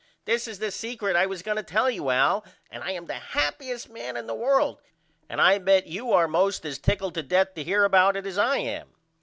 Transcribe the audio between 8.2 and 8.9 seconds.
as I am.